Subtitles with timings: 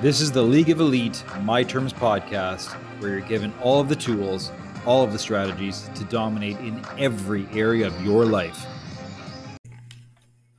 [0.00, 3.94] This is the League of Elite My Terms podcast, where you're given all of the
[3.96, 4.50] tools,
[4.84, 8.66] all of the strategies to dominate in every area of your life.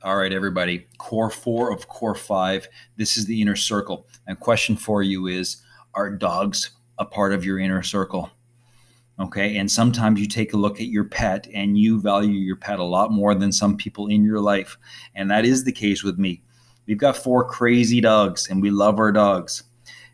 [0.02, 0.86] All right, everybody.
[0.96, 2.66] Core four of core five.
[2.96, 4.08] This is the inner circle.
[4.26, 5.62] And question for you is
[5.94, 8.30] Are dogs a part of your inner circle?
[9.20, 9.58] Okay.
[9.58, 12.84] And sometimes you take a look at your pet and you value your pet a
[12.84, 14.78] lot more than some people in your life.
[15.14, 16.42] And that is the case with me.
[16.86, 19.64] We've got four crazy dogs and we love our dogs.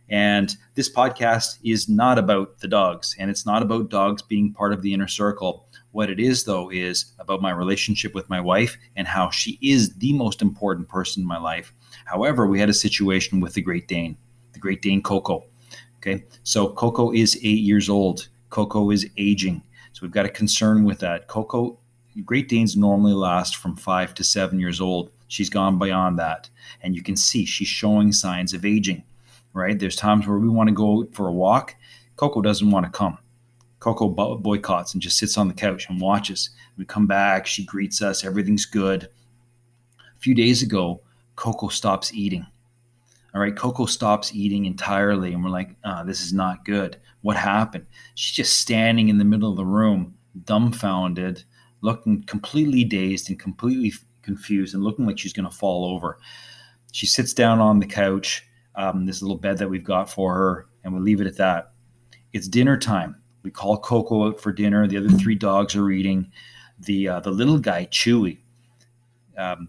[0.08, 4.72] And this podcast is not about the dogs and it's not about dogs being part
[4.72, 5.66] of the inner circle.
[5.92, 9.94] What it is, though, is about my relationship with my wife and how she is
[9.96, 11.74] the most important person in my life.
[12.06, 14.16] However, we had a situation with the Great Dane,
[14.54, 15.44] the Great Dane Coco.
[15.98, 18.28] Okay, so Coco is eight years old.
[18.50, 19.62] Coco is aging.
[19.92, 21.28] So we've got a concern with that.
[21.28, 21.78] Coco,
[22.24, 25.10] Great Danes normally last from five to seven years old.
[25.32, 26.50] She's gone beyond that.
[26.82, 29.02] And you can see she's showing signs of aging,
[29.54, 29.78] right?
[29.78, 31.74] There's times where we want to go for a walk.
[32.16, 33.16] Coco doesn't want to come.
[33.80, 36.50] Coco boycotts and just sits on the couch and watches.
[36.76, 39.04] We come back, she greets us, everything's good.
[39.98, 41.00] A few days ago,
[41.34, 42.46] Coco stops eating.
[43.34, 46.98] All right, Coco stops eating entirely, and we're like, oh, this is not good.
[47.22, 47.86] What happened?
[48.16, 51.42] She's just standing in the middle of the room, dumbfounded,
[51.80, 56.18] looking completely dazed and completely confused and looking like she's going to fall over.
[56.92, 60.66] She sits down on the couch, um, this little bed that we've got for her,
[60.84, 61.72] and we leave it at that.
[62.32, 63.16] It's dinner time.
[63.42, 64.86] We call Coco out for dinner.
[64.86, 66.30] The other three dogs are eating.
[66.80, 68.38] The uh, the little guy, Chewy,
[69.36, 69.68] um,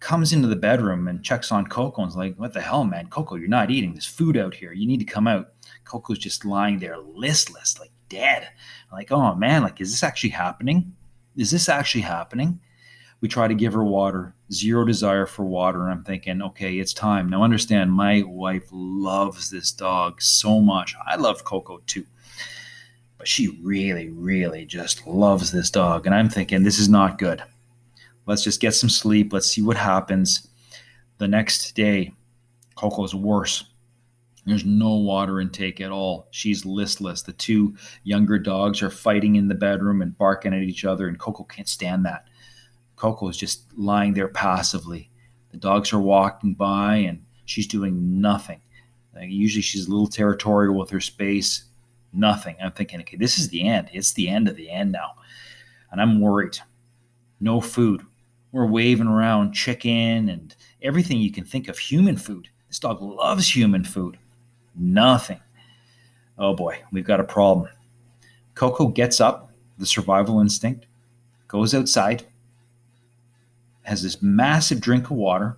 [0.00, 3.08] comes into the bedroom and checks on Coco and is like, "What the hell, man?
[3.08, 3.92] Coco, you're not eating.
[3.92, 4.72] There's food out here.
[4.72, 5.52] You need to come out."
[5.84, 8.48] Coco's just lying there, listless, like dead.
[8.90, 10.94] I'm like, oh man, like, is this actually happening?
[11.36, 12.60] Is this actually happening?
[13.24, 15.84] We try to give her water, zero desire for water.
[15.84, 17.30] And I'm thinking, okay, it's time.
[17.30, 20.94] Now, understand, my wife loves this dog so much.
[21.06, 22.04] I love Coco too.
[23.16, 26.04] But she really, really just loves this dog.
[26.04, 27.42] And I'm thinking, this is not good.
[28.26, 29.32] Let's just get some sleep.
[29.32, 30.46] Let's see what happens.
[31.16, 32.12] The next day,
[32.74, 33.64] Coco's worse.
[34.44, 36.28] There's no water intake at all.
[36.30, 37.22] She's listless.
[37.22, 41.18] The two younger dogs are fighting in the bedroom and barking at each other, and
[41.18, 42.26] Coco can't stand that.
[43.04, 45.10] Coco is just lying there passively.
[45.50, 48.62] The dogs are walking by and she's doing nothing.
[49.14, 51.64] Like usually she's a little territorial with her space.
[52.14, 52.56] Nothing.
[52.62, 53.90] I'm thinking, okay, this is the end.
[53.92, 55.16] It's the end of the end now.
[55.92, 56.56] And I'm worried.
[57.40, 58.00] No food.
[58.52, 62.48] We're waving around chicken and everything you can think of human food.
[62.68, 64.16] This dog loves human food.
[64.74, 65.40] Nothing.
[66.38, 67.68] Oh boy, we've got a problem.
[68.54, 70.86] Coco gets up, the survival instinct,
[71.48, 72.24] goes outside,
[73.84, 75.56] has this massive drink of water,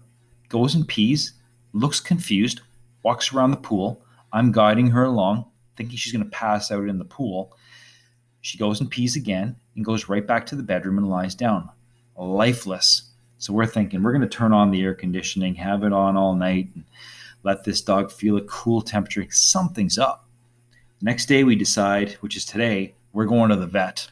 [0.48, 1.32] goes and pees,
[1.72, 2.60] looks confused,
[3.02, 4.02] walks around the pool.
[4.32, 7.56] I'm guiding her along, thinking she's going to pass out in the pool.
[8.40, 11.70] She goes and pees again and goes right back to the bedroom and lies down,
[12.16, 13.10] lifeless.
[13.38, 16.34] So we're thinking we're going to turn on the air conditioning, have it on all
[16.34, 16.84] night, and
[17.42, 19.26] let this dog feel a cool temperature.
[19.30, 20.26] Something's up.
[21.02, 24.08] Next day, we decide, which is today, we're going to the vet.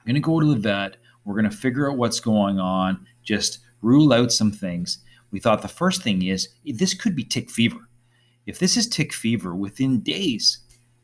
[0.00, 0.96] I'm going to go to the vet.
[1.24, 4.98] We're going to figure out what's going on just rule out some things.
[5.30, 7.88] We thought the first thing is this could be tick fever.
[8.46, 10.58] If this is tick fever, within days,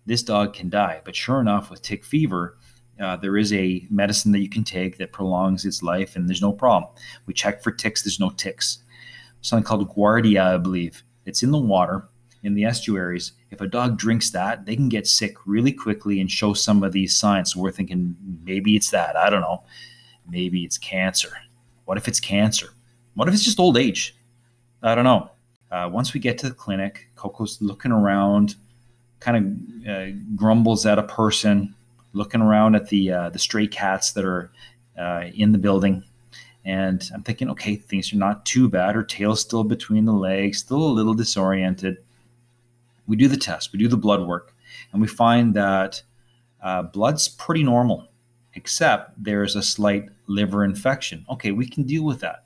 [0.07, 1.01] this dog can die.
[1.05, 2.59] But sure enough, with tick fever,
[3.01, 6.43] uh, there is a medicine that you can take that prolongs its life, and there's
[6.43, 6.91] no problem.
[7.27, 8.79] We check for ticks, there's no ticks.
[9.41, 11.05] Something called Giardia, I believe.
[11.25, 12.09] It's in the water
[12.43, 13.33] in the estuaries.
[13.51, 16.93] If a dog drinks that, they can get sick really quickly and show some of
[16.93, 17.53] these signs.
[17.53, 19.17] So we're thinking maybe it's that.
[19.17, 19.65] I don't know.
[20.29, 21.33] Maybe it's cancer.
[21.89, 22.75] What if it's cancer?
[23.15, 24.15] What if it's just old age?
[24.83, 25.31] I don't know.
[25.71, 28.57] Uh, once we get to the clinic, Coco's looking around,
[29.21, 31.75] kind of uh, grumbles at a person,
[32.13, 34.51] looking around at the uh, the stray cats that are
[34.99, 36.05] uh, in the building,
[36.67, 38.95] and I'm thinking, okay, things are not too bad.
[38.95, 41.97] Her tail's still between the legs, still a little disoriented.
[43.07, 44.55] We do the test, we do the blood work,
[44.93, 46.03] and we find that
[46.63, 48.09] uh, blood's pretty normal
[48.59, 51.25] except there's a slight liver infection.
[51.31, 52.45] Okay, we can deal with that.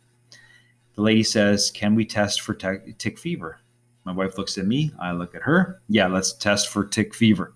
[0.95, 3.59] The lady says, Can we test for t- tick fever?
[4.05, 4.93] My wife looks at me.
[5.01, 5.81] I look at her.
[5.89, 7.55] Yeah, let's test for tick fever.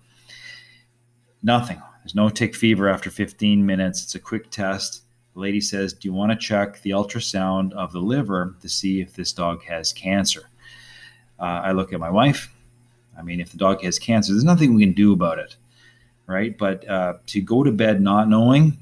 [1.43, 1.79] Nothing.
[2.01, 4.01] There's no tick fever after 15 minutes.
[4.01, 5.03] It's a quick test.
[5.35, 9.01] The lady says, Do you want to check the ultrasound of the liver to see
[9.01, 10.49] if this dog has cancer?
[11.39, 12.51] Uh, I look at my wife.
[13.15, 15.57] I mean, if the dog has cancer, there's nothing we can do about it
[16.27, 16.57] right?
[16.57, 18.77] But uh, to go to bed not knowing,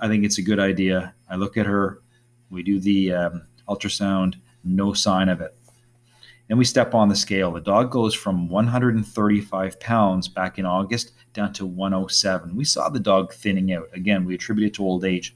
[0.00, 1.14] I think it's a good idea.
[1.30, 2.00] I look at her,
[2.50, 5.54] we do the um, ultrasound, no sign of it.
[6.48, 7.52] Then we step on the scale.
[7.52, 12.54] The dog goes from 135 pounds back in August down to 107.
[12.54, 13.88] We saw the dog thinning out.
[13.92, 15.34] Again, we attribute it to old age.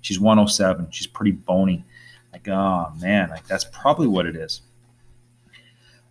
[0.00, 0.88] She's 107.
[0.90, 1.84] She's pretty bony.
[2.32, 4.62] Like, oh man, like that's probably what it is.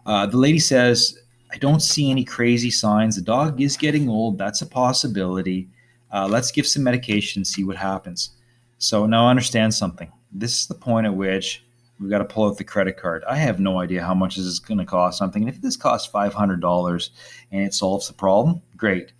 [0.05, 1.19] Uh, the lady says,
[1.51, 3.15] I don't see any crazy signs.
[3.15, 4.37] The dog is getting old.
[4.37, 5.67] That's a possibility.
[6.11, 8.31] Uh, let's give some medication and see what happens.
[8.77, 10.11] So now I understand something.
[10.31, 11.63] This is the point at which
[11.99, 13.23] we've got to pull out the credit card.
[13.25, 15.43] I have no idea how much this is going to cost something.
[15.43, 17.09] And if this costs $500
[17.51, 19.11] and it solves the problem, great.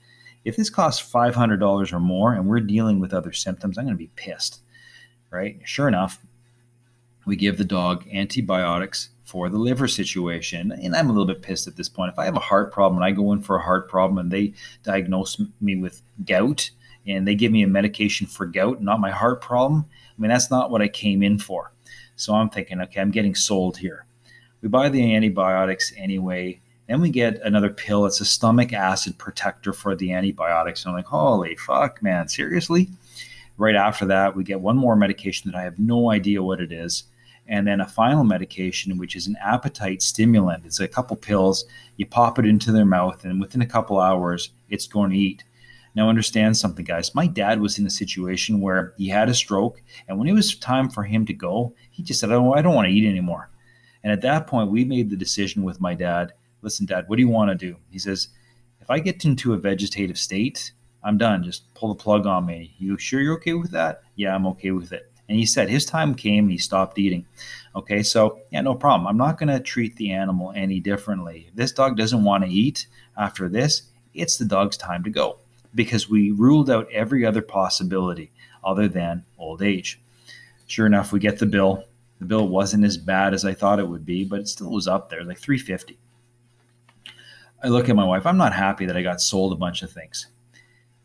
[0.44, 4.04] If this costs $500 or more and we're dealing with other symptoms, I'm going to
[4.04, 4.62] be pissed,
[5.30, 5.60] right?
[5.63, 6.19] Sure enough,
[7.25, 10.74] we give the dog antibiotics for the liver situation.
[10.74, 12.12] And I'm a little bit pissed at this point.
[12.12, 14.30] If I have a heart problem and I go in for a heart problem and
[14.30, 14.51] they
[14.83, 16.69] diagnose me with gout
[17.07, 20.51] and they give me a medication for gout, not my heart problem, I mean, that's
[20.51, 21.72] not what I came in for.
[22.18, 24.06] So I'm thinking, okay, I'm getting sold here.
[24.62, 26.60] We buy the antibiotics anyway.
[26.89, 28.06] Then we get another pill.
[28.06, 30.84] It's a stomach acid protector for the antibiotics.
[30.84, 32.89] And I'm like, holy fuck, man, seriously?
[33.57, 36.74] Right after that, we get one more medication that I have no idea what it
[36.74, 37.06] is.
[37.48, 40.66] And then a final medication, which is an appetite stimulant.
[40.66, 41.66] It's a couple pills.
[41.98, 45.44] You pop it into their mouth, and within a couple hours, it's going to eat.
[45.94, 47.14] Now, understand something, guys.
[47.14, 50.56] My dad was in a situation where he had a stroke, and when it was
[50.56, 53.10] time for him to go, he just said, I don't, I don't want to eat
[53.10, 53.50] anymore.
[54.04, 57.22] And at that point, we made the decision with my dad listen, dad, what do
[57.22, 57.78] you want to do?
[57.90, 58.30] He says,
[58.80, 60.72] if I get into a vegetative state,
[61.04, 61.44] I'm done.
[61.44, 62.76] Just pull the plug on me.
[62.78, 64.04] You sure you're okay with that?
[64.16, 65.11] Yeah, I'm okay with it.
[65.30, 67.26] And he said his time came and he stopped eating.
[67.76, 69.08] Okay, so yeah, no problem.
[69.08, 71.46] I'm not going to treat the animal any differently.
[71.50, 72.88] If this dog doesn't want to eat
[73.18, 73.84] after this,
[74.14, 75.38] it's the dog's time to go
[75.74, 78.32] because we ruled out every other possibility
[78.64, 80.02] other than old age.
[80.68, 81.86] Sure enough, we get the bill.
[82.20, 84.88] The bill wasn't as bad as I thought it would be, but it still was
[84.88, 85.98] up there, like 350.
[87.64, 88.26] I look at my wife.
[88.26, 90.28] I'm not happy that I got sold a bunch of things.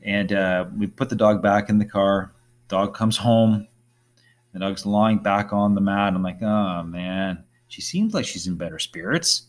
[0.02, 2.32] And uh, we put the dog back in the car.
[2.68, 3.66] Dog comes home.
[4.56, 6.14] The dog's lying back on the mat.
[6.14, 9.48] I'm like, oh man, she seems like she's in better spirits.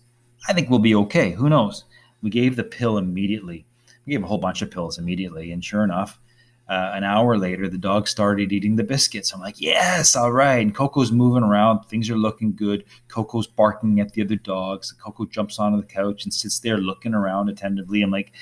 [0.49, 1.31] I think we'll be okay.
[1.31, 1.85] Who knows?
[2.21, 3.65] We gave the pill immediately.
[4.05, 5.53] We gave a whole bunch of pills immediately.
[5.53, 6.19] And sure enough,
[6.67, 9.33] uh, an hour later, the dog started eating the biscuits.
[9.33, 10.57] I'm like, yes, all right.
[10.57, 11.85] And Coco's moving around.
[11.85, 12.83] Things are looking good.
[13.07, 14.91] Coco's barking at the other dogs.
[14.91, 18.01] Coco jumps onto the couch and sits there looking around attentively.
[18.01, 18.33] I'm like,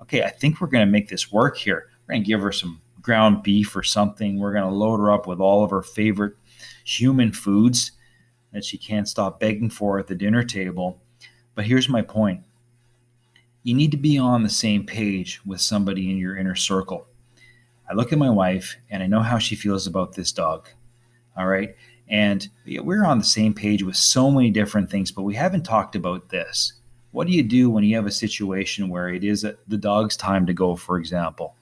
[0.00, 1.88] okay, I think we're going to make this work here.
[2.06, 4.38] We're going to give her some ground beef or something.
[4.40, 6.34] We're going to load her up with all of her favorite
[6.84, 7.92] human foods
[8.52, 11.00] that she can't stop begging for at the dinner table.
[11.54, 12.42] But here's my point
[13.62, 17.06] you need to be on the same page with somebody in your inner circle.
[17.88, 20.68] I look at my wife and I know how she feels about this dog.
[21.36, 21.74] All right.
[22.08, 25.96] And we're on the same page with so many different things, but we haven't talked
[25.96, 26.74] about this.
[27.12, 30.46] What do you do when you have a situation where it is the dog's time
[30.46, 31.56] to go, for example,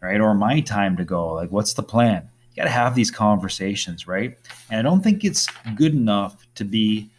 [0.00, 0.20] right?
[0.20, 1.34] Or my time to go?
[1.34, 2.28] Like, what's the plan?
[2.50, 4.38] You got to have these conversations, right?
[4.70, 7.10] And I don't think it's good enough to be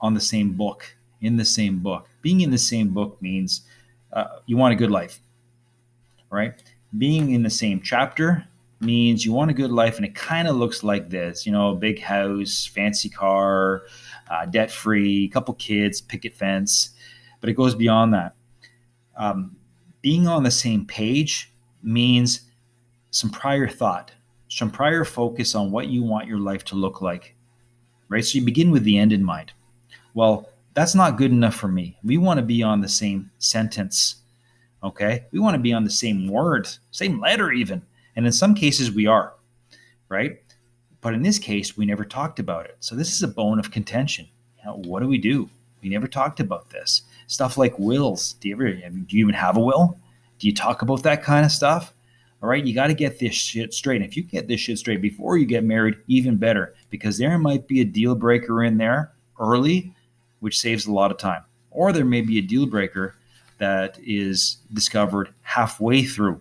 [0.00, 3.62] on the same book, in the same book being in the same book means
[4.12, 5.20] uh, you want a good life,
[6.28, 6.60] right?
[6.98, 8.44] Being in the same chapter
[8.80, 11.72] means you want a good life, and it kind of looks like this you know,
[11.76, 13.82] big house, fancy car,
[14.28, 16.90] uh, debt free, couple kids, picket fence,
[17.40, 18.34] but it goes beyond that.
[19.16, 19.54] Um,
[20.02, 21.52] being on the same page
[21.86, 22.42] means
[23.10, 24.10] some prior thought,
[24.48, 27.34] some prior focus on what you want your life to look like,
[28.08, 28.24] right?
[28.24, 29.52] So you begin with the end in mind.
[30.12, 31.96] Well, that's not good enough for me.
[32.04, 34.16] We want to be on the same sentence.
[34.82, 35.24] Okay.
[35.30, 37.82] We want to be on the same word, same letter, even.
[38.14, 39.34] And in some cases, we are,
[40.08, 40.38] right?
[41.00, 42.76] But in this case, we never talked about it.
[42.80, 44.28] So this is a bone of contention.
[44.64, 45.48] What do we do?
[45.82, 47.02] We never talked about this.
[47.26, 48.34] Stuff like wills.
[48.34, 49.98] Do you ever, do you even have a will?
[50.38, 51.94] Do you talk about that kind of stuff?
[52.42, 54.02] All right, you got to get this shit straight.
[54.02, 57.38] And if you get this shit straight before you get married, even better, because there
[57.38, 59.94] might be a deal breaker in there early
[60.40, 61.42] which saves a lot of time.
[61.70, 63.16] Or there may be a deal breaker
[63.58, 66.40] that is discovered halfway through.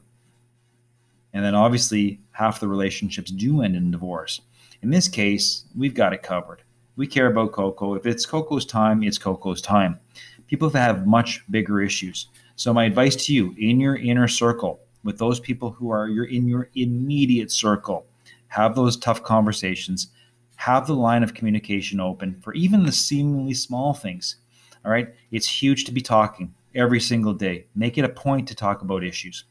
[1.33, 4.41] And then obviously, half the relationships do end in divorce.
[4.81, 6.61] In this case, we've got it covered.
[6.95, 7.95] We care about Coco.
[7.95, 9.99] If it's Coco's time, it's Coco's time.
[10.47, 12.27] People have much bigger issues.
[12.55, 16.25] So, my advice to you in your inner circle, with those people who are you're
[16.25, 18.05] in your immediate circle,
[18.47, 20.09] have those tough conversations
[20.55, 24.37] have the line of communication open for even the seemingly small things.
[24.83, 25.13] All right.
[25.31, 27.65] It's huge to be talking every single day.
[27.75, 29.45] Make it a point to talk about issues.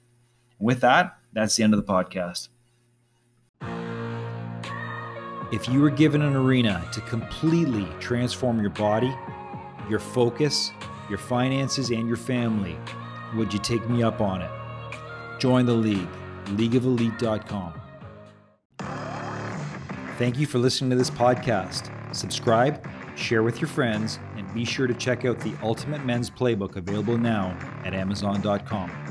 [0.59, 2.49] With that, that's the end of the podcast.
[5.53, 9.15] If you were given an arena to completely transform your body,
[9.89, 10.73] your focus,
[11.09, 12.77] your finances, and your family,
[13.35, 14.51] would you take me up on it?
[15.41, 16.09] Join the league,
[16.47, 17.81] leagueofelite.com.
[20.19, 21.91] Thank you for listening to this podcast.
[22.15, 26.77] Subscribe, share with your friends, and be sure to check out the Ultimate Men's Playbook
[26.77, 29.04] available now at Amazon.com.